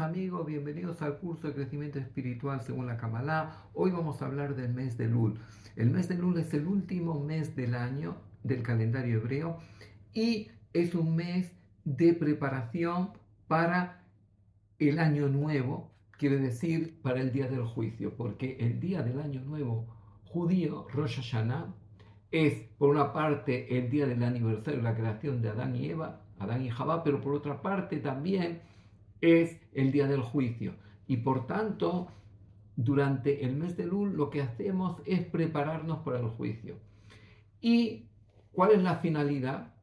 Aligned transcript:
amigos, 0.00 0.46
bienvenidos 0.46 1.02
al 1.02 1.18
curso 1.18 1.48
de 1.48 1.54
crecimiento 1.54 1.98
espiritual 1.98 2.62
según 2.62 2.86
la 2.86 2.96
Kabbalah. 2.96 3.66
Hoy 3.74 3.90
vamos 3.90 4.22
a 4.22 4.26
hablar 4.26 4.56
del 4.56 4.72
mes 4.72 4.96
de 4.96 5.06
Lul. 5.06 5.38
El 5.76 5.90
mes 5.90 6.08
de 6.08 6.16
Lul 6.16 6.38
es 6.38 6.54
el 6.54 6.66
último 6.66 7.20
mes 7.20 7.54
del 7.54 7.74
año 7.74 8.16
del 8.42 8.62
calendario 8.62 9.18
hebreo 9.18 9.58
y 10.14 10.48
es 10.72 10.94
un 10.94 11.16
mes 11.16 11.52
de 11.84 12.14
preparación 12.14 13.10
para 13.46 14.02
el 14.78 14.98
año 14.98 15.28
nuevo, 15.28 15.90
quiere 16.12 16.38
decir 16.38 16.98
para 17.02 17.20
el 17.20 17.30
día 17.30 17.48
del 17.48 17.64
juicio, 17.64 18.16
porque 18.16 18.56
el 18.58 18.80
día 18.80 19.02
del 19.02 19.20
año 19.20 19.42
nuevo 19.42 19.86
judío, 20.24 20.86
Rosh 20.94 21.16
Hashanah, 21.16 21.74
es 22.30 22.54
por 22.78 22.88
una 22.88 23.12
parte 23.12 23.76
el 23.76 23.90
día 23.90 24.06
del 24.06 24.22
aniversario 24.22 24.78
de 24.78 24.84
la 24.84 24.94
creación 24.94 25.42
de 25.42 25.50
Adán 25.50 25.76
y 25.76 25.90
Eva, 25.90 26.22
Adán 26.38 26.64
y 26.64 26.70
Jabá, 26.70 27.04
pero 27.04 27.20
por 27.20 27.34
otra 27.34 27.60
parte 27.60 27.98
también 27.98 28.62
es 29.20 29.60
el 29.72 29.92
día 29.92 30.06
del 30.06 30.22
juicio. 30.22 30.74
Y 31.06 31.18
por 31.18 31.46
tanto, 31.46 32.08
durante 32.76 33.44
el 33.44 33.56
mes 33.56 33.76
de 33.76 33.86
Lul 33.86 34.16
lo 34.16 34.30
que 34.30 34.42
hacemos 34.42 35.00
es 35.04 35.24
prepararnos 35.24 35.98
para 35.98 36.20
el 36.20 36.28
juicio. 36.28 36.76
¿Y 37.60 38.06
cuál 38.52 38.72
es 38.72 38.82
la 38.82 38.96
finalidad? 38.96 39.74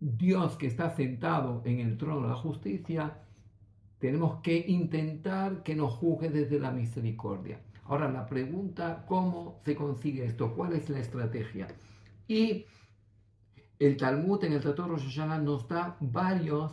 Dios 0.00 0.56
que 0.56 0.66
está 0.66 0.90
sentado 0.90 1.62
en 1.64 1.80
el 1.80 1.96
trono 1.96 2.22
de 2.22 2.28
la 2.28 2.34
justicia, 2.34 3.18
tenemos 3.98 4.40
que 4.40 4.64
intentar 4.66 5.62
que 5.62 5.76
nos 5.76 5.92
juzgue 5.94 6.28
desde 6.28 6.58
la 6.58 6.72
misericordia. 6.72 7.60
Ahora 7.84 8.10
la 8.10 8.26
pregunta, 8.26 9.04
¿cómo 9.06 9.60
se 9.64 9.76
consigue 9.76 10.24
esto? 10.24 10.54
¿Cuál 10.54 10.72
es 10.72 10.88
la 10.88 10.98
estrategia? 10.98 11.68
Y 12.26 12.64
el 13.78 13.96
Talmud 13.96 14.42
en 14.44 14.54
el 14.54 14.60
Tratado 14.60 14.88
de 14.88 14.94
Rosh 14.94 15.18
nos 15.42 15.68
da 15.68 15.96
varios 16.00 16.72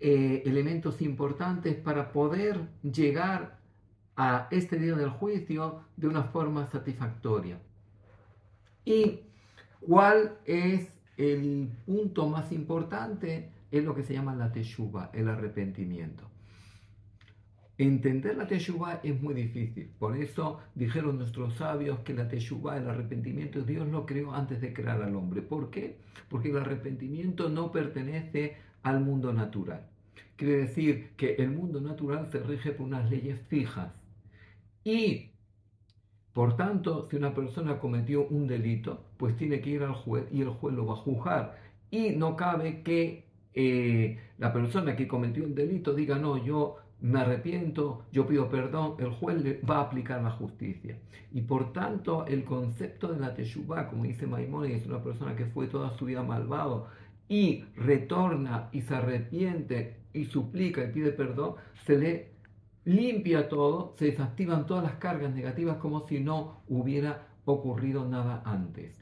eh, 0.00 0.42
elementos 0.46 1.02
importantes 1.02 1.74
para 1.74 2.12
poder 2.12 2.68
llegar 2.82 3.58
a 4.16 4.48
este 4.50 4.78
día 4.78 4.94
del 4.94 5.10
juicio 5.10 5.80
de 5.96 6.08
una 6.08 6.24
forma 6.24 6.66
satisfactoria. 6.66 7.58
¿Y 8.84 9.20
cuál 9.80 10.38
es 10.44 10.88
el 11.16 11.70
punto 11.84 12.28
más 12.28 12.52
importante? 12.52 13.50
Es 13.70 13.84
lo 13.84 13.94
que 13.94 14.02
se 14.02 14.14
llama 14.14 14.34
la 14.34 14.50
teshuva, 14.50 15.10
el 15.12 15.28
arrepentimiento. 15.28 16.28
Entender 17.76 18.36
la 18.36 18.48
teshuva 18.48 19.00
es 19.04 19.22
muy 19.22 19.34
difícil. 19.34 19.88
Por 20.00 20.16
eso 20.16 20.58
dijeron 20.74 21.18
nuestros 21.18 21.54
sabios 21.54 22.00
que 22.00 22.12
la 22.12 22.28
teshuva, 22.28 22.76
el 22.76 22.88
arrepentimiento, 22.88 23.62
Dios 23.62 23.86
lo 23.86 24.04
creó 24.04 24.34
antes 24.34 24.60
de 24.60 24.72
crear 24.72 25.00
al 25.00 25.14
hombre. 25.14 25.42
¿Por 25.42 25.70
qué? 25.70 25.98
Porque 26.28 26.50
el 26.50 26.56
arrepentimiento 26.56 27.48
no 27.48 27.70
pertenece 27.70 28.56
al 28.88 29.00
mundo 29.00 29.32
natural. 29.32 29.86
Quiere 30.36 30.58
decir 30.58 31.10
que 31.16 31.34
el 31.34 31.50
mundo 31.50 31.80
natural 31.80 32.28
se 32.30 32.38
rige 32.40 32.72
por 32.72 32.86
unas 32.86 33.10
leyes 33.10 33.40
fijas. 33.48 33.92
Y, 34.84 35.30
por 36.32 36.56
tanto, 36.56 37.06
si 37.08 37.16
una 37.16 37.34
persona 37.34 37.78
cometió 37.78 38.26
un 38.28 38.46
delito, 38.46 39.04
pues 39.16 39.36
tiene 39.36 39.60
que 39.60 39.70
ir 39.70 39.82
al 39.82 39.94
juez 39.94 40.26
y 40.32 40.42
el 40.42 40.50
juez 40.50 40.74
lo 40.74 40.86
va 40.86 40.94
a 40.94 40.96
juzgar. 40.96 41.58
Y 41.90 42.10
no 42.10 42.36
cabe 42.36 42.82
que 42.82 43.24
eh, 43.54 44.18
la 44.38 44.52
persona 44.52 44.94
que 44.94 45.08
cometió 45.08 45.44
un 45.44 45.54
delito 45.54 45.94
diga, 45.94 46.18
no, 46.18 46.36
yo 46.36 46.76
me 47.00 47.20
arrepiento, 47.20 48.04
yo 48.12 48.26
pido 48.26 48.48
perdón, 48.48 48.94
el 48.98 49.10
juez 49.10 49.42
le 49.42 49.60
va 49.60 49.78
a 49.78 49.82
aplicar 49.82 50.22
la 50.22 50.30
justicia. 50.30 50.98
Y 51.32 51.42
por 51.42 51.72
tanto, 51.72 52.26
el 52.26 52.44
concepto 52.44 53.08
de 53.08 53.20
la 53.20 53.34
teshuva, 53.34 53.88
como 53.88 54.04
dice 54.04 54.26
Maimónides, 54.26 54.82
es 54.82 54.88
una 54.88 55.02
persona 55.02 55.36
que 55.36 55.46
fue 55.46 55.66
toda 55.66 55.96
su 55.98 56.06
vida 56.06 56.22
malvado 56.22 56.86
y 57.28 57.64
retorna 57.76 58.68
y 58.72 58.82
se 58.82 58.94
arrepiente 58.94 59.96
y 60.12 60.24
suplica 60.24 60.84
y 60.84 60.92
pide 60.92 61.12
perdón, 61.12 61.54
se 61.84 61.98
le 61.98 62.32
limpia 62.84 63.48
todo, 63.48 63.94
se 63.98 64.06
desactivan 64.06 64.66
todas 64.66 64.82
las 64.82 64.94
cargas 64.94 65.34
negativas 65.34 65.76
como 65.76 66.06
si 66.06 66.20
no 66.20 66.62
hubiera 66.68 67.28
ocurrido 67.44 68.08
nada 68.08 68.42
antes. 68.44 68.98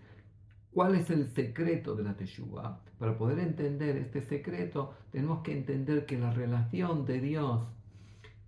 ¿Cuál 0.73 0.95
es 0.97 1.09
el 1.11 1.29
secreto 1.29 1.95
de 1.95 2.05
la 2.05 2.17
Teshuvah? 2.17 2.81
Para 2.99 3.17
poder 3.17 3.39
entender 3.39 3.97
este 3.97 4.23
secreto, 4.23 4.95
tenemos 5.11 5.43
que 5.43 5.57
entender 5.57 6.05
que 6.05 6.19
la 6.19 6.33
relación 6.33 7.05
de 7.07 7.21
Dios 7.21 7.67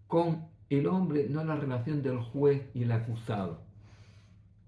con 0.07 0.47
el 0.71 0.87
hombre 0.87 1.29
no 1.31 1.41
es 1.41 1.47
la 1.47 1.57
relación 1.57 2.03
del 2.03 2.19
juez 2.19 2.69
y 2.75 2.83
el 2.83 2.93
acusado. 2.93 3.63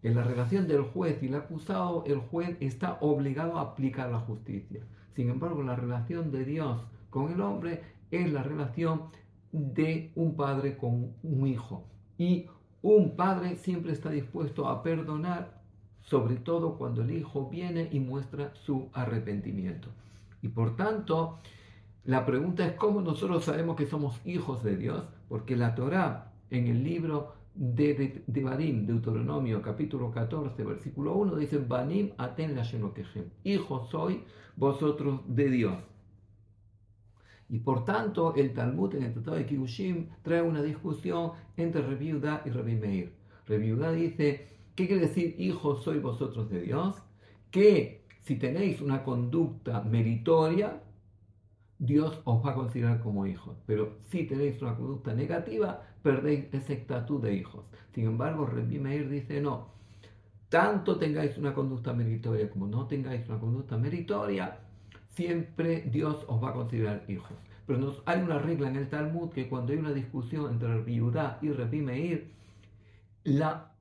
En 0.03 0.15
la 0.15 0.23
relación 0.23 0.67
del 0.67 0.83
juez 0.83 1.23
y 1.23 1.27
el 1.27 1.35
acusado, 1.35 2.05
el 2.07 2.19
juez 2.19 2.57
está 2.61 2.97
obligado 3.01 3.59
a 3.59 3.63
aplicar 3.63 4.11
la 4.11 4.21
justicia. 4.21 4.81
Sin 5.15 5.31
embargo, 5.31 5.63
la 5.63 5.77
relación 5.77 6.31
de 6.31 6.45
Dios 6.45 6.81
con 7.11 7.33
el 7.33 7.41
hombre 7.41 7.83
es 8.11 8.33
la 8.33 8.43
relación 8.43 9.03
de 9.53 10.13
un 10.15 10.37
padre 10.37 10.77
con 10.77 11.13
un 11.23 11.47
hijo. 11.47 11.85
Y 12.19 12.47
un 12.83 13.17
padre 13.17 13.57
siempre 13.57 13.93
está 13.93 14.11
dispuesto 14.11 14.69
a 14.69 14.83
perdonar, 14.83 15.61
sobre 16.03 16.37
todo 16.37 16.79
cuando 16.79 17.03
el 17.03 17.11
hijo 17.11 17.49
viene 17.49 17.89
y 17.93 18.01
muestra 18.01 18.53
su 18.55 18.89
arrepentimiento. 18.93 19.89
Y 20.43 20.49
por 20.49 20.77
tanto, 20.77 21.39
la 22.05 22.25
pregunta 22.25 22.67
es 22.67 22.73
cómo 22.73 23.03
nosotros 23.03 23.45
sabemos 23.45 23.77
que 23.77 23.87
somos 23.87 24.21
hijos 24.25 24.63
de 24.65 24.77
Dios, 24.77 25.05
porque 25.29 25.57
la 25.57 25.75
Torá 25.75 26.33
en 26.51 26.67
el 26.67 26.83
libro 26.83 27.35
de, 27.55 28.23
de, 28.27 28.43
Barim, 28.43 28.87
Deuteronomio 28.87 29.61
capítulo 29.61 30.11
14, 30.11 30.63
versículo 30.65 31.15
1, 31.15 31.37
dice, 31.37 31.59
Banim 31.59 32.11
aten 32.17 32.57
la 32.57 32.65
Hijo 33.45 33.87
soy 33.91 34.23
vosotros 34.57 35.23
de 35.27 35.51
Dios. 35.51 35.75
Y 37.49 37.59
por 37.59 37.85
tanto, 37.85 38.35
el 38.37 38.55
Talmud 38.55 38.95
en 38.95 39.03
el 39.03 39.13
Tratado 39.13 39.37
de 39.37 39.47
Kibushim 39.47 40.09
trae 40.23 40.41
una 40.41 40.63
discusión 40.63 41.33
entre 41.57 41.83
Reviuda 41.83 42.43
y 42.47 42.51
Revi 42.51 42.77
Meir. 42.77 43.13
Dice, 43.97 44.47
¿qué 44.77 44.87
quiere 44.87 45.09
decir 45.09 45.35
hijo 45.39 45.77
soy 45.77 45.99
vosotros 45.99 46.49
de 46.49 46.61
Dios? 46.61 46.97
Que 47.51 48.05
si 48.21 48.37
tenéis 48.37 48.81
una 48.81 49.03
conducta 49.03 49.83
meritoria, 49.83 50.81
Dios 51.81 52.21
os 52.25 52.45
va 52.45 52.51
a 52.51 52.55
considerar 52.55 53.01
como 53.01 53.27
hijos. 53.27 53.57
Pero 53.67 53.97
si 54.11 54.25
tenéis 54.25 54.61
una 54.61 54.77
conducta 54.77 55.15
negativa, 55.15 55.83
perdéis 56.03 56.45
ese 56.53 56.75
estatus 56.75 57.23
de 57.23 57.35
hijos. 57.35 57.65
Sin 57.95 58.05
embargo, 58.05 58.47
Revi 58.47 58.79
Meir 58.79 59.09
dice, 59.09 59.41
no, 59.41 59.69
tanto 60.51 60.99
tengáis 60.99 61.39
una 61.39 61.55
conducta 61.55 61.95
meritoria 61.95 62.51
como 62.51 62.67
no 62.67 62.87
tengáis 62.87 63.27
una 63.29 63.41
conducta 63.41 63.79
meritoria, 63.79 64.59
siempre 65.09 65.83
Dios 65.91 66.25
os 66.29 66.43
va 66.43 66.51
a 66.51 66.55
considerar 66.55 67.03
hijos. 67.09 67.33
Pero 67.67 67.79
nos, 67.79 68.03
hay 68.05 68.21
una 68.21 68.39
regla 68.39 68.69
en 68.69 68.77
el 68.77 68.91
Talmud 68.91 69.31
que 69.31 69.49
cuando 69.49 69.73
hay 69.73 69.79
una 69.79 69.93
discusión 69.93 70.53
entre 70.53 70.95
Yudá 70.95 71.39
y 71.41 71.51
Rabbi 71.51 71.81
Meir, 71.81 72.31
la 73.25 73.73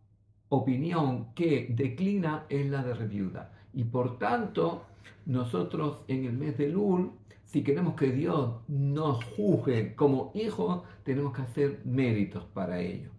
opinión 0.47 1.33
que 1.33 1.67
declina 1.69 2.45
es 2.47 2.69
la 2.69 2.81
de 2.81 2.93
Reviuda. 2.93 3.51
Y 3.73 3.83
por 3.83 4.17
tanto, 4.17 4.85
nosotros 5.25 6.03
en 6.07 6.25
el 6.25 6.33
mes 6.33 6.57
de 6.57 6.69
Lul, 6.69 7.11
si 7.45 7.63
queremos 7.63 7.95
que 7.95 8.11
Dios 8.11 8.61
nos 8.67 9.23
juzgue 9.23 9.95
como 9.95 10.31
hijos, 10.35 10.83
tenemos 11.03 11.35
que 11.35 11.41
hacer 11.41 11.81
méritos 11.85 12.45
para 12.45 12.79
ello. 12.79 13.09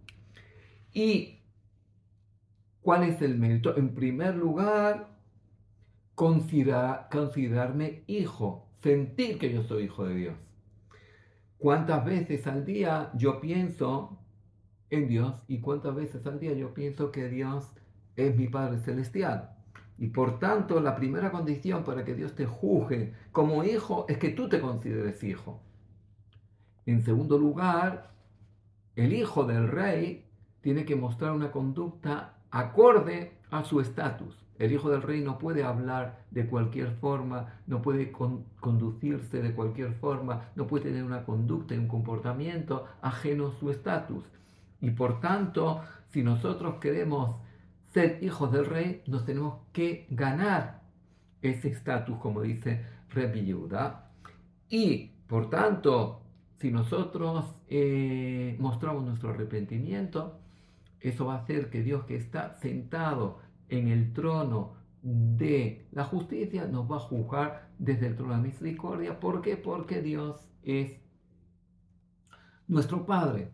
¿Y 0.93 1.39
cuál 2.81 3.03
es 3.03 3.21
el 3.21 3.37
mérito? 3.37 3.75
En 3.75 3.93
primer 3.93 4.35
lugar, 4.35 5.09
considerarme 6.15 8.03
hijo, 8.07 8.67
sentir 8.81 9.37
que 9.37 9.53
yo 9.53 9.63
soy 9.63 9.83
hijo 9.83 10.05
de 10.05 10.15
Dios. 10.15 10.35
¿Cuántas 11.57 12.03
veces 12.05 12.47
al 12.47 12.65
día 12.65 13.11
yo 13.15 13.39
pienso 13.39 14.17
en 14.89 15.07
Dios 15.07 15.43
y 15.47 15.59
cuántas 15.59 15.95
veces 15.95 16.25
al 16.25 16.39
día 16.39 16.53
yo 16.53 16.73
pienso 16.73 17.11
que 17.11 17.27
Dios 17.27 17.71
es 18.15 18.35
mi 18.35 18.47
Padre 18.47 18.79
Celestial? 18.79 19.60
Y 20.01 20.07
por 20.07 20.39
tanto, 20.39 20.79
la 20.79 20.95
primera 20.95 21.29
condición 21.29 21.83
para 21.83 22.03
que 22.03 22.15
Dios 22.15 22.33
te 22.33 22.47
juzgue 22.47 23.13
como 23.31 23.63
hijo 23.63 24.07
es 24.09 24.17
que 24.17 24.29
tú 24.29 24.49
te 24.49 24.59
consideres 24.59 25.23
hijo. 25.23 25.61
En 26.87 27.03
segundo 27.03 27.37
lugar, 27.37 28.09
el 28.95 29.13
hijo 29.13 29.43
del 29.43 29.67
rey 29.67 30.25
tiene 30.61 30.85
que 30.85 30.95
mostrar 30.95 31.33
una 31.33 31.51
conducta 31.51 32.33
acorde 32.49 33.33
a 33.51 33.63
su 33.63 33.79
estatus. 33.79 34.43
El 34.57 34.71
hijo 34.71 34.89
del 34.89 35.03
rey 35.03 35.21
no 35.21 35.37
puede 35.37 35.63
hablar 35.63 36.25
de 36.31 36.47
cualquier 36.47 36.95
forma, 36.95 37.61
no 37.67 37.83
puede 37.83 38.11
conducirse 38.11 39.43
de 39.43 39.53
cualquier 39.53 39.93
forma, 39.93 40.49
no 40.55 40.65
puede 40.65 40.85
tener 40.85 41.03
una 41.03 41.25
conducta 41.25 41.75
y 41.75 41.77
un 41.77 41.87
comportamiento 41.87 42.87
ajeno 43.03 43.49
a 43.49 43.59
su 43.59 43.69
estatus. 43.69 44.23
Y 44.81 44.89
por 44.89 45.19
tanto, 45.19 45.81
si 46.09 46.23
nosotros 46.23 46.79
queremos 46.81 47.35
ser 47.93 48.23
hijos 48.23 48.51
del 48.51 48.65
rey, 48.65 49.03
nos 49.07 49.25
tenemos 49.25 49.59
que 49.73 50.07
ganar 50.09 50.81
ese 51.41 51.69
estatus, 51.69 52.17
como 52.17 52.41
dice 52.41 52.85
Yehuda. 53.13 54.11
Y 54.69 55.11
por 55.27 55.49
tanto, 55.49 56.21
si 56.59 56.71
nosotros 56.71 57.55
eh, 57.67 58.55
mostramos 58.59 59.03
nuestro 59.03 59.31
arrepentimiento, 59.31 60.39
eso 60.99 61.25
va 61.25 61.35
a 61.35 61.39
hacer 61.39 61.69
que 61.69 61.81
Dios 61.81 62.05
que 62.05 62.15
está 62.15 62.53
sentado 62.59 63.39
en 63.69 63.87
el 63.87 64.13
trono 64.13 64.75
de 65.01 65.87
la 65.91 66.03
justicia, 66.03 66.67
nos 66.67 66.89
va 66.89 66.97
a 66.97 66.99
juzgar 66.99 67.69
desde 67.79 68.07
el 68.07 68.15
trono 68.15 68.33
de 68.33 68.37
la 68.37 68.43
misericordia. 68.43 69.19
¿Por 69.19 69.41
qué? 69.41 69.57
Porque 69.57 70.01
Dios 70.01 70.47
es 70.63 70.93
nuestro 72.67 73.05
Padre. 73.05 73.51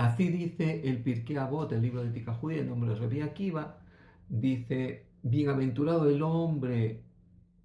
Así 0.00 0.30
dice 0.30 0.80
el 0.88 1.02
Pirkei 1.02 1.36
Avot, 1.36 1.70
el 1.72 1.82
libro 1.82 2.02
de 2.02 2.10
Tica 2.10 2.32
Judía, 2.32 2.62
en 2.62 2.68
nombre 2.68 2.88
de 2.88 2.96
Rebi 2.96 3.20
Akiva, 3.20 3.76
dice, 4.30 5.04
bienaventurado 5.22 6.08
el 6.08 6.22
hombre 6.22 7.02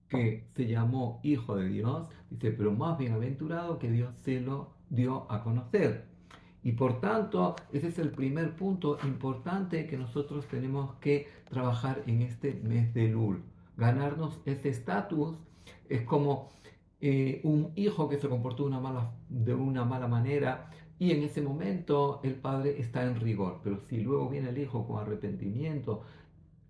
que 0.09 0.43
se 0.53 0.67
llamó 0.67 1.21
hijo 1.23 1.55
de 1.55 1.69
Dios, 1.69 2.09
dice, 2.29 2.51
pero 2.51 2.73
más 2.73 2.97
bienaventurado 2.97 3.79
que 3.79 3.89
Dios 3.89 4.13
se 4.19 4.41
lo 4.41 4.73
dio 4.89 5.31
a 5.31 5.43
conocer. 5.45 6.07
Y 6.61 6.73
por 6.73 6.99
tanto, 6.99 7.55
ese 7.71 7.87
es 7.87 7.99
el 7.99 8.11
primer 8.11 8.57
punto 8.57 8.97
importante 9.05 9.87
que 9.87 9.97
nosotros 9.97 10.45
tenemos 10.47 10.95
que 10.95 11.29
trabajar 11.49 12.03
en 12.05 12.21
este 12.21 12.55
mes 12.65 12.93
de 12.93 13.07
Lul. 13.07 13.43
Ganarnos 13.77 14.41
ese 14.43 14.67
estatus 14.67 15.37
es 15.87 16.01
como 16.01 16.49
eh, 16.99 17.39
un 17.45 17.71
hijo 17.77 18.09
que 18.09 18.17
se 18.17 18.27
comportó 18.27 18.67
de 19.29 19.53
una 19.53 19.85
mala 19.85 20.07
manera 20.09 20.69
y 20.97 21.11
en 21.11 21.23
ese 21.23 21.41
momento 21.41 22.21
el 22.23 22.35
padre 22.35 22.79
está 22.79 23.03
en 23.03 23.19
rigor. 23.19 23.59
Pero 23.63 23.79
si 23.81 24.01
luego 24.01 24.29
viene 24.29 24.49
el 24.49 24.57
hijo 24.57 24.87
con 24.87 25.01
arrepentimiento, 25.01 26.03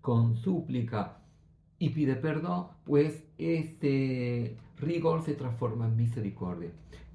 con 0.00 0.36
súplica 0.36 1.18
y 1.78 1.90
pide 1.90 2.16
perdón, 2.16 2.68
pues 2.84 3.24
este 3.38 4.56
rigor 4.78 5.22
se 5.24 5.34
transforma 5.34 5.86
en 5.86 5.96
misericordia. 5.96 6.70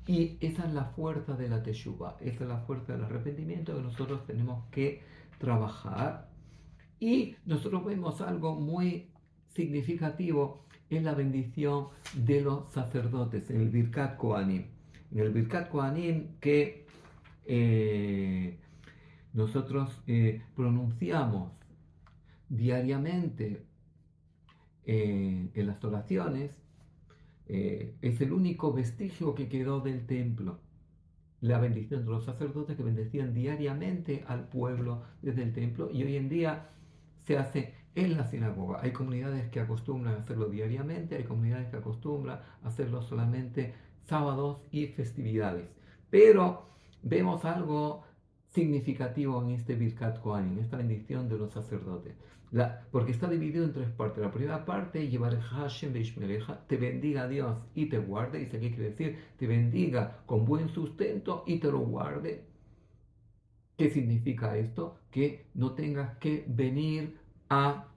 Y 0.08 0.38
esa 0.42 0.66
es 0.66 0.74
la 0.74 0.86
fuerza 0.86 1.36
de 1.36 1.48
la 1.48 1.64
teshuva, 1.64 2.18
esa 2.22 2.44
es 2.44 2.50
la 2.50 2.60
fuerza 2.60 2.94
del 2.94 3.04
arrepentimiento 3.04 3.76
que 3.76 3.82
nosotros 3.82 4.26
tenemos 4.26 4.66
que 4.72 5.02
trabajar. 5.38 6.30
Y 7.00 7.36
nosotros 7.46 7.86
vemos 7.86 8.22
algo 8.22 8.56
muy 8.56 9.10
significativo 9.50 10.66
en 10.90 11.06
la 11.06 11.14
bendición 11.14 11.88
de 12.14 12.42
los 12.42 12.72
sacerdotes, 12.72 13.50
en 13.50 13.62
el 13.62 13.70
Birkat 13.70 14.18
Kohanim. 14.18 14.66
En 15.12 15.20
el 15.20 15.30
Birkat 15.32 15.70
Kohanim 15.70 16.38
que 16.40 16.86
eh, 17.46 18.60
nosotros 19.34 20.02
eh, 20.08 20.42
pronunciamos 20.56 21.52
diariamente 22.50 23.66
eh, 24.86 25.50
en 25.54 25.68
las 25.68 25.84
oraciones, 25.84 26.58
es 27.48 28.22
el 28.22 28.32
único 28.32 28.72
vestigio 28.72 29.36
que 29.36 29.50
quedó 29.50 29.82
del 29.82 30.06
templo. 30.06 30.62
La 31.42 31.60
bendición 31.60 32.06
de 32.06 32.12
los 32.12 32.24
sacerdotes 32.24 32.78
que 32.78 32.84
bendecían 32.84 33.34
diariamente 33.34 34.24
al 34.26 34.48
pueblo 34.48 35.04
desde 35.22 35.44
el 35.44 35.52
templo 35.52 35.90
y 35.92 36.04
hoy 36.04 36.16
en 36.16 36.30
día 36.30 36.70
se 37.24 37.38
hace 37.38 37.74
en 37.96 38.16
la 38.16 38.26
sinagoga. 38.26 38.80
Hay 38.82 38.92
comunidades 38.92 39.50
que 39.50 39.60
acostumbran 39.60 40.16
hacerlo 40.16 40.48
diariamente, 40.48 41.16
hay 41.18 41.24
comunidades 41.24 41.68
que 41.68 41.78
acostumbran 41.78 42.40
hacerlo 42.64 43.02
solamente 43.02 43.74
sábados 44.06 44.62
y 44.72 44.88
festividades. 44.88 45.68
Pero 46.10 46.70
vemos 47.02 47.46
algo 47.46 48.04
significativo 48.50 49.42
en 49.44 49.52
este 49.52 49.76
Birkat 49.76 50.20
Kohanim, 50.20 50.60
esta 50.60 50.78
bendición 50.78 51.30
de 51.30 51.38
los 51.38 51.54
sacerdotes. 51.54 52.16
La, 52.52 52.86
porque 52.92 53.14
está 53.14 53.30
dividido 53.30 53.64
en 53.64 53.72
tres 53.72 53.90
partes. 53.90 54.22
La 54.22 54.32
primera 54.32 54.66
parte, 54.66 55.08
llevar 55.08 55.40
Hashem 55.40 55.94
te 56.68 56.78
bendiga 56.78 57.28
Dios 57.28 57.58
y 57.74 57.86
te 57.86 57.98
guarde. 57.98 58.40
Dice 58.40 58.58
aquí 58.58 58.72
quiere 58.72 58.90
decir, 58.90 59.20
te 59.38 59.48
bendiga 59.48 60.20
con 60.26 60.44
buen 60.44 60.68
sustento 60.68 61.44
y 61.48 61.60
te 61.60 61.72
lo 61.72 61.80
guarde. 61.80 62.44
¿Qué 63.78 63.90
significa 63.90 64.58
esto? 64.58 64.98
Que 65.12 65.46
no 65.54 65.72
tengas 65.72 66.18
que 66.18 66.44
venir 66.48 67.18
a 67.50 67.88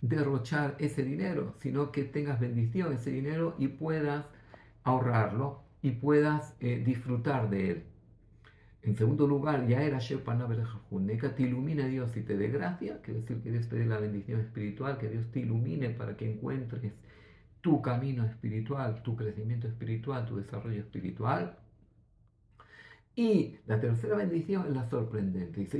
derrochar 0.00 0.76
ese 0.78 1.02
dinero, 1.04 1.54
sino 1.60 1.92
que 1.92 2.04
tengas 2.04 2.40
bendición 2.40 2.94
ese 2.94 3.10
dinero 3.10 3.54
y 3.58 3.68
puedas 3.68 4.26
ahorrarlo 4.84 5.62
y 5.82 5.92
puedas 5.92 6.56
eh, 6.60 6.82
disfrutar 6.84 7.50
de 7.50 7.70
él. 7.70 7.84
En 8.86 8.96
segundo 8.96 9.26
lugar, 9.26 9.66
ya 9.66 9.82
era 9.82 9.98
te 9.98 11.42
ilumina 11.42 11.86
Dios 11.88 12.16
y 12.16 12.20
te 12.22 12.36
dé 12.36 12.48
gracia, 12.48 13.02
quiere 13.02 13.20
decir 13.20 13.42
que 13.42 13.50
Dios 13.50 13.68
te 13.68 13.76
dé 13.76 13.86
la 13.86 13.98
bendición 13.98 14.40
espiritual, 14.40 14.96
que 14.96 15.08
Dios 15.08 15.26
te 15.32 15.40
ilumine 15.40 15.90
para 15.90 16.16
que 16.16 16.32
encuentres 16.32 16.92
tu 17.60 17.82
camino 17.82 18.24
espiritual, 18.24 19.02
tu 19.02 19.16
crecimiento 19.16 19.66
espiritual, 19.66 20.24
tu 20.24 20.36
desarrollo 20.36 20.80
espiritual. 20.80 21.58
Y 23.16 23.56
la 23.66 23.80
tercera 23.80 24.16
bendición 24.16 24.66
es 24.68 24.74
la 24.76 24.88
sorprendente. 24.88 25.60
Dice, 25.62 25.78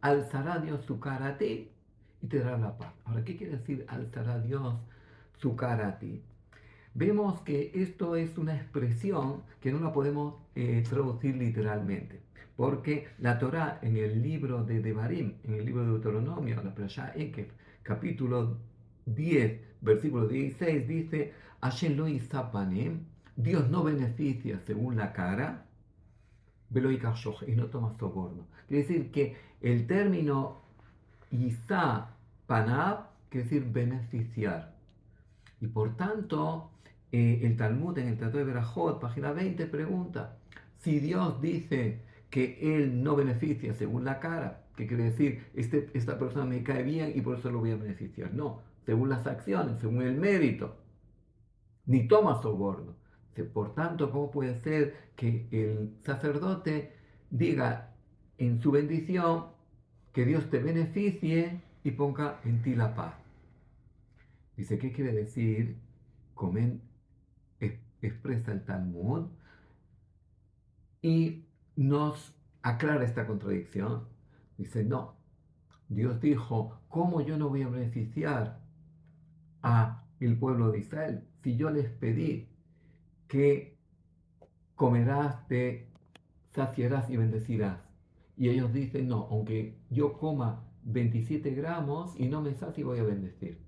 alzará 0.00 0.58
Dios 0.60 0.84
su 0.84 1.00
cara 1.00 1.30
a 1.30 1.38
ti 1.38 1.68
y 2.22 2.26
te 2.28 2.38
dará 2.38 2.58
la 2.58 2.78
paz. 2.78 2.94
Ahora, 3.04 3.24
¿qué 3.24 3.36
quiere 3.36 3.56
decir 3.56 3.84
alzará 3.88 4.38
Dios 4.40 4.76
su 5.38 5.56
cara 5.56 5.88
a 5.88 5.98
ti? 5.98 6.22
Vemos 6.94 7.40
que 7.42 7.70
esto 7.74 8.16
es 8.16 8.38
una 8.38 8.56
expresión 8.56 9.42
que 9.60 9.72
no 9.72 9.80
la 9.80 9.92
podemos 9.92 10.34
eh, 10.54 10.82
traducir 10.88 11.36
literalmente, 11.36 12.20
porque 12.56 13.08
la 13.18 13.38
Torah 13.38 13.78
en 13.82 13.96
el 13.96 14.22
libro 14.22 14.64
de 14.64 14.80
Devarim, 14.80 15.34
en 15.44 15.54
el 15.54 15.64
libro 15.64 15.82
de 15.84 15.90
Deuteronomio, 15.90 16.62
la 16.62 16.74
Playa 16.74 17.12
Ekev, 17.14 17.48
capítulo 17.82 18.58
10, 19.06 19.60
versículo 19.80 20.26
16, 20.26 20.88
dice, 20.88 21.32
lo 21.96 22.06
Dios 23.36 23.70
no 23.70 23.84
beneficia 23.84 24.60
según 24.66 24.96
la 24.96 25.12
cara, 25.12 25.64
y 27.46 27.52
no 27.52 27.66
toma 27.66 27.94
soborno. 27.98 28.46
Quiere 28.66 28.82
decir 28.82 29.10
que 29.10 29.36
el 29.60 29.86
término 29.86 30.60
Isa 31.30 32.10
Panab 32.46 33.06
quiere 33.28 33.44
decir 33.44 33.64
beneficiar. 33.72 34.77
Y 35.60 35.66
por 35.68 35.96
tanto, 35.96 36.70
eh, 37.12 37.40
el 37.42 37.56
Talmud 37.56 37.98
en 37.98 38.08
el 38.08 38.16
Tratado 38.16 38.38
de 38.38 38.44
Berajot, 38.44 39.00
página 39.00 39.32
20, 39.32 39.66
pregunta, 39.66 40.38
si 40.78 41.00
Dios 41.00 41.40
dice 41.40 42.02
que 42.30 42.76
Él 42.76 43.02
no 43.02 43.16
beneficia 43.16 43.74
según 43.74 44.04
la 44.04 44.20
cara, 44.20 44.64
¿qué 44.76 44.86
quiere 44.86 45.04
decir? 45.04 45.44
Este, 45.54 45.90
esta 45.94 46.18
persona 46.18 46.44
me 46.44 46.62
cae 46.62 46.82
bien 46.82 47.12
y 47.14 47.20
por 47.20 47.38
eso 47.38 47.50
lo 47.50 47.60
voy 47.60 47.72
a 47.72 47.76
beneficiar. 47.76 48.32
No, 48.34 48.60
según 48.86 49.08
las 49.08 49.26
acciones, 49.26 49.80
según 49.80 50.02
el 50.02 50.16
mérito. 50.16 50.76
Ni 51.86 52.06
toma 52.06 52.40
soborno. 52.42 52.94
Por 53.44 53.74
tanto, 53.74 54.10
¿cómo 54.10 54.30
puede 54.30 54.60
ser 54.60 55.12
que 55.16 55.46
el 55.50 55.94
sacerdote 56.02 56.92
diga 57.30 57.94
en 58.36 58.60
su 58.60 58.70
bendición 58.70 59.46
que 60.12 60.24
Dios 60.24 60.50
te 60.50 60.58
beneficie 60.58 61.60
y 61.84 61.90
ponga 61.92 62.40
en 62.44 62.62
ti 62.62 62.74
la 62.74 62.94
paz? 62.94 63.27
Dice, 64.58 64.76
¿qué 64.76 64.90
quiere 64.90 65.12
decir? 65.12 65.78
Comen, 66.34 66.82
expresa 68.02 68.50
el 68.50 68.64
Talmud 68.64 69.28
y 71.00 71.44
nos 71.76 72.34
aclara 72.62 73.04
esta 73.04 73.24
contradicción. 73.24 74.08
Dice, 74.56 74.82
no, 74.82 75.14
Dios 75.88 76.20
dijo, 76.20 76.80
¿cómo 76.88 77.20
yo 77.20 77.38
no 77.38 77.48
voy 77.48 77.62
a 77.62 77.68
beneficiar 77.68 78.60
a 79.62 80.04
el 80.18 80.36
pueblo 80.36 80.72
de 80.72 80.80
Israel 80.80 81.28
si 81.44 81.56
yo 81.56 81.70
les 81.70 81.88
pedí 81.88 82.48
que 83.28 83.78
comerás, 84.74 85.46
te 85.46 85.88
saciarás 86.50 87.08
y 87.10 87.16
bendecirás? 87.16 87.78
Y 88.36 88.48
ellos 88.48 88.72
dicen, 88.72 89.06
no, 89.06 89.28
aunque 89.30 89.78
yo 89.88 90.18
coma 90.18 90.64
27 90.82 91.54
gramos 91.54 92.18
y 92.18 92.26
no 92.28 92.42
me 92.42 92.54
sacie, 92.54 92.82
voy 92.82 92.98
a 92.98 93.04
bendecir. 93.04 93.67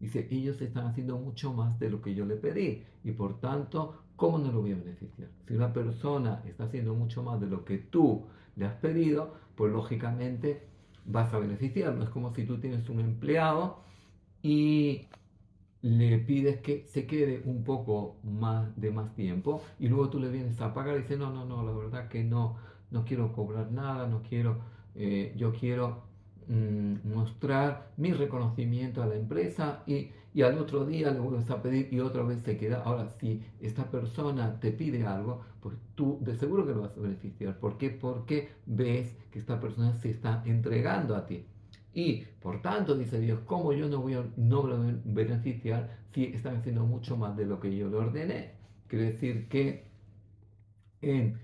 Dice, 0.00 0.26
ellos 0.30 0.60
están 0.62 0.86
haciendo 0.86 1.18
mucho 1.18 1.52
más 1.52 1.78
de 1.78 1.90
lo 1.90 2.00
que 2.00 2.14
yo 2.14 2.24
le 2.24 2.36
pedí 2.36 2.82
y 3.04 3.12
por 3.12 3.38
tanto, 3.38 4.02
¿cómo 4.16 4.38
no 4.38 4.50
lo 4.50 4.62
voy 4.62 4.72
a 4.72 4.76
beneficiar? 4.76 5.28
Si 5.46 5.54
una 5.54 5.72
persona 5.72 6.42
está 6.46 6.64
haciendo 6.64 6.94
mucho 6.94 7.22
más 7.22 7.38
de 7.38 7.46
lo 7.46 7.64
que 7.66 7.78
tú 7.78 8.24
le 8.56 8.64
has 8.64 8.74
pedido, 8.76 9.34
pues 9.54 9.72
lógicamente 9.72 10.62
vas 11.04 11.32
a 11.34 11.38
beneficiarlo. 11.38 12.02
Es 12.02 12.10
como 12.10 12.34
si 12.34 12.44
tú 12.44 12.58
tienes 12.58 12.88
un 12.88 13.00
empleado 13.00 13.80
y 14.42 15.06
le 15.82 16.18
pides 16.18 16.60
que 16.60 16.86
se 16.86 17.06
quede 17.06 17.42
un 17.44 17.64
poco 17.64 18.16
más 18.22 18.74
de 18.80 18.90
más 18.90 19.14
tiempo 19.14 19.62
y 19.78 19.88
luego 19.88 20.10
tú 20.10 20.18
le 20.18 20.30
vienes 20.30 20.60
a 20.60 20.74
pagar 20.74 20.96
y 20.96 21.02
dices, 21.02 21.18
no, 21.18 21.30
no, 21.30 21.44
no, 21.44 21.62
la 21.64 21.72
verdad 21.72 22.08
que 22.08 22.24
no, 22.24 22.56
no 22.90 23.04
quiero 23.04 23.32
cobrar 23.32 23.70
nada, 23.72 24.06
no 24.06 24.22
quiero, 24.22 24.58
eh, 24.94 25.34
yo 25.36 25.52
quiero 25.52 26.09
Mm, 26.50 27.08
mostrar 27.14 27.92
mi 27.96 28.12
reconocimiento 28.12 29.00
a 29.04 29.06
la 29.06 29.14
empresa 29.14 29.84
y, 29.86 30.10
y, 30.34 30.42
al 30.42 30.58
otro 30.58 30.84
día 30.84 31.12
le 31.12 31.20
vuelves 31.20 31.48
a 31.48 31.62
pedir 31.62 31.86
y 31.92 32.00
otra 32.00 32.24
vez 32.24 32.40
se 32.42 32.56
queda. 32.56 32.82
Ahora, 32.84 33.08
si 33.08 33.40
esta 33.60 33.88
persona 33.88 34.58
te 34.58 34.72
pide 34.72 35.06
algo, 35.06 35.42
pues 35.60 35.76
tú 35.94 36.18
de 36.20 36.34
seguro 36.34 36.66
que 36.66 36.72
lo 36.72 36.80
vas 36.80 36.96
a 36.96 37.00
beneficiar. 37.00 37.56
¿Por 37.60 37.78
qué? 37.78 37.90
Porque 37.90 38.48
ves 38.66 39.16
que 39.30 39.38
esta 39.38 39.60
persona 39.60 39.92
se 39.92 40.10
está 40.10 40.42
entregando 40.44 41.14
a 41.14 41.24
ti. 41.24 41.46
Y 41.94 42.24
por 42.42 42.60
tanto, 42.62 42.96
dice 42.96 43.20
Dios, 43.20 43.38
¿cómo 43.46 43.72
yo 43.72 43.88
no 43.88 44.00
voy 44.00 44.14
a 44.14 44.24
no 44.36 44.64
beneficiar 45.04 45.98
si 46.12 46.24
están 46.24 46.56
haciendo 46.56 46.84
mucho 46.84 47.16
más 47.16 47.36
de 47.36 47.46
lo 47.46 47.60
que 47.60 47.76
yo 47.76 47.88
le 47.88 47.96
ordené? 47.96 48.54
Quiere 48.88 49.12
decir 49.12 49.46
que 49.48 49.84
en 51.00 51.38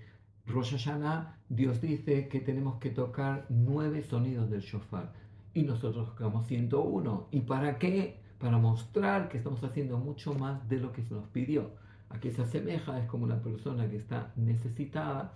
Rosh 0.47 0.71
Hashanah, 0.71 1.39
Dios 1.49 1.81
dice 1.81 2.29
que 2.29 2.39
tenemos 2.39 2.79
que 2.79 2.89
tocar 2.89 3.45
nueve 3.49 4.01
sonidos 4.03 4.49
del 4.49 4.61
shofar 4.61 5.11
y 5.53 5.63
nosotros 5.63 6.07
tocamos 6.09 6.47
101. 6.47 7.27
¿Y 7.31 7.41
para 7.41 7.77
qué? 7.77 8.21
Para 8.39 8.57
mostrar 8.57 9.27
que 9.27 9.37
estamos 9.37 9.61
haciendo 9.63 9.97
mucho 9.97 10.33
más 10.35 10.67
de 10.69 10.79
lo 10.79 10.93
que 10.93 11.03
se 11.03 11.13
nos 11.13 11.27
pidió. 11.27 11.71
a 12.09 12.21
qué 12.21 12.31
se 12.31 12.43
asemeja, 12.43 12.97
es 12.99 13.05
como 13.07 13.25
una 13.25 13.41
persona 13.41 13.89
que 13.89 13.97
está 13.97 14.31
necesitada 14.37 15.33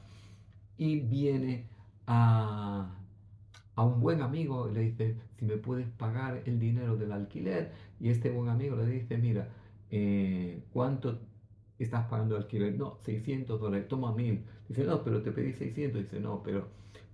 y 0.78 1.02
viene 1.02 1.68
a, 2.08 2.96
a 3.76 3.84
un 3.84 4.00
buen 4.00 4.22
amigo 4.22 4.70
y 4.70 4.74
le 4.74 4.82
dice, 4.82 5.18
si 5.38 5.44
me 5.46 5.58
puedes 5.58 5.88
pagar 5.90 6.42
el 6.46 6.58
dinero 6.60 6.96
del 6.96 7.12
alquiler, 7.12 7.74
y 8.00 8.10
este 8.10 8.30
buen 8.30 8.50
amigo 8.50 8.78
le 8.78 8.86
dice, 8.86 9.18
mira, 9.18 9.50
eh, 9.90 10.64
¿cuánto 10.72 11.20
estás 11.84 12.08
pagando 12.08 12.36
alquiler? 12.38 12.78
No, 12.78 12.98
600 13.04 13.60
dólares, 13.60 13.88
toma 13.88 14.14
1000. 14.14 14.44
Dice, 14.70 14.84
no, 14.86 15.04
pero 15.04 15.22
te 15.22 15.32
pedí 15.32 15.54
600. 15.54 16.04
Dice, 16.04 16.20
no, 16.20 16.42
pero 16.44 16.68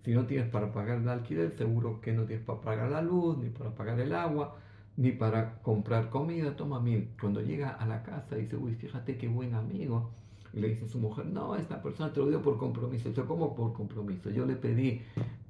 si 0.04 0.14
no 0.14 0.26
tienes 0.26 0.50
para 0.50 0.72
pagar 0.72 1.00
el 1.00 1.10
alquiler, 1.10 1.52
seguro 1.58 2.00
que 2.00 2.14
no 2.14 2.24
tienes 2.24 2.46
para 2.46 2.62
pagar 2.62 2.92
la 2.92 3.02
luz, 3.02 3.38
ni 3.38 3.50
para 3.50 3.76
pagar 3.76 4.00
el 4.00 4.14
agua, 4.14 4.56
ni 4.96 5.12
para 5.12 5.60
comprar 5.62 6.10
comida, 6.10 6.56
toma 6.56 6.80
1000. 6.80 7.10
Cuando 7.20 7.42
llega 7.42 7.72
a 7.72 7.86
la 7.86 8.04
casa 8.04 8.36
dice, 8.36 8.56
uy, 8.56 8.74
fíjate 8.76 9.18
qué 9.18 9.28
buen 9.28 9.54
amigo. 9.54 10.12
Y 10.54 10.60
le 10.60 10.70
dice 10.70 10.86
a 10.86 10.88
su 10.88 11.00
mujer, 11.00 11.26
no, 11.26 11.56
esta 11.56 11.82
persona 11.82 12.14
te 12.14 12.20
lo 12.20 12.30
dio 12.30 12.42
por 12.42 12.58
compromiso. 12.58 13.10
Dice, 13.10 13.24
¿cómo 13.26 13.54
por 13.54 13.74
compromiso? 13.74 14.30
Yo 14.30 14.46
le 14.46 14.56
pedí 14.56 15.02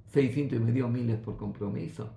600 0.08 0.60
y 0.60 0.62
me 0.62 0.72
dio 0.72 0.88
miles 0.90 1.18
por 1.18 1.38
compromiso. 1.38 2.10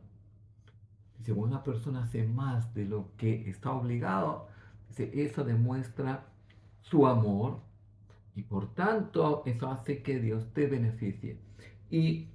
Dice, 1.18 1.32
una 1.32 1.62
persona 1.62 2.04
hace 2.04 2.26
más 2.26 2.72
de 2.74 2.86
lo 2.86 3.08
que 3.18 3.50
está 3.50 3.72
obligado, 3.72 4.48
dice, 4.88 5.10
eso 5.22 5.44
demuestra 5.44 6.29
su 6.82 7.06
amor 7.06 7.60
y 8.34 8.42
por 8.42 8.74
tanto 8.74 9.42
eso 9.46 9.70
hace 9.70 10.02
que 10.02 10.20
Dios 10.20 10.52
te 10.52 10.66
beneficie. 10.66 11.38
Y 11.90 12.28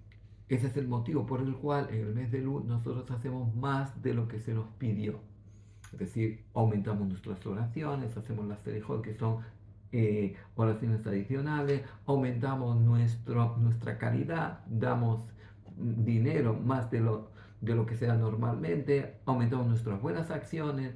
ese 0.48 0.68
es 0.68 0.78
el 0.78 0.88
motivo 0.88 1.25
por 1.25 1.42
el 1.42 1.56
cual 1.56 1.88
en 1.92 2.02
el 2.02 2.14
mes 2.14 2.32
de 2.32 2.42
luz 2.42 2.66
nosotros 2.66 3.10
hacemos 3.12 3.56
más 3.56 4.02
de 4.04 4.14
lo 4.14 4.28
que 4.28 4.40
se 4.40 4.54
nos 4.54 4.68
pidió. 4.78 5.20
Es 5.92 6.00
decir, 6.00 6.46
aumentamos 6.54 7.08
nuestras 7.08 7.46
oraciones, 7.46 8.16
hacemos 8.18 8.46
las 8.48 8.62
terejot, 8.64 9.02
que 9.02 9.16
son 9.16 9.40
eh, 9.92 10.36
oraciones 10.56 11.06
adicionales, 11.08 11.84
aumentamos 12.06 12.80
nuestro, 12.82 13.56
nuestra 13.58 13.98
caridad, 13.98 14.60
damos 14.68 15.25
dinero 15.78 16.54
más 16.54 16.92
de 16.92 17.00
lo, 17.00 17.32
de 17.62 17.75
lo 17.75 17.86
que 17.86 17.96
sea 17.96 18.16
normalmente, 18.16 19.20
aumentamos 19.25 19.68
nuestras 19.68 20.02
buenas 20.02 20.32
acciones 20.32 20.96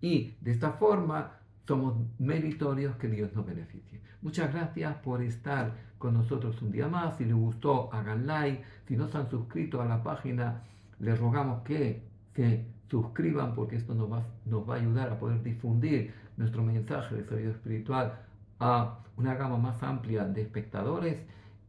y 0.00 0.36
de 0.40 0.52
esta 0.52 0.72
forma 0.72 1.37
somos 1.68 1.94
meritorios 2.18 2.96
que 2.96 3.08
Dios 3.08 3.30
nos 3.34 3.44
beneficie. 3.44 4.00
Muchas 4.22 4.50
gracias 4.52 4.96
por 4.96 5.22
estar 5.22 5.74
con 5.98 6.14
nosotros 6.14 6.60
un 6.62 6.72
día 6.72 6.88
más. 6.88 7.18
Si 7.18 7.26
les 7.26 7.34
gustó, 7.34 7.92
hagan 7.92 8.26
like. 8.26 8.64
Si 8.86 8.96
no 8.96 9.06
se 9.06 9.18
han 9.18 9.28
suscrito 9.28 9.82
a 9.82 9.84
la 9.84 10.02
página, 10.02 10.62
les 10.98 11.20
rogamos 11.20 11.62
que 11.64 12.02
se 12.34 12.64
suscriban 12.90 13.54
porque 13.54 13.76
esto 13.76 13.94
nos 13.94 14.10
va, 14.10 14.24
nos 14.46 14.66
va 14.66 14.76
a 14.76 14.78
ayudar 14.78 15.10
a 15.10 15.18
poder 15.18 15.42
difundir 15.42 16.14
nuestro 16.38 16.62
mensaje 16.62 17.16
de 17.16 17.24
sabiduría 17.24 17.50
espiritual 17.50 18.18
a 18.58 19.00
una 19.18 19.34
gama 19.34 19.58
más 19.58 19.82
amplia 19.82 20.24
de 20.24 20.40
espectadores. 20.40 21.18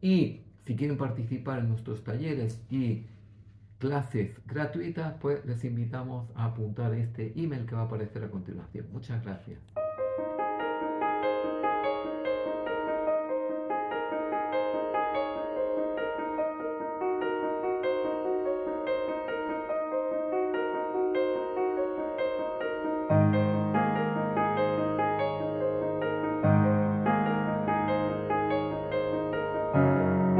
Y 0.01 0.43
si 0.65 0.77
quieren 0.77 0.97
participar 0.97 1.59
en 1.59 1.67
nuestros 1.67 2.05
talleres 2.05 2.63
y 2.71 3.05
clases 3.79 4.31
gratuitas, 4.45 5.15
pues 5.19 5.43
les 5.45 5.63
invitamos 5.63 6.29
a 6.35 6.45
apuntar 6.45 6.93
este 6.93 7.33
email 7.35 7.65
que 7.65 7.75
va 7.75 7.81
a 7.81 7.85
aparecer 7.85 8.23
a 8.23 8.29
continuación. 8.29 8.87
Muchas 8.91 9.23
gracias. 9.23 9.59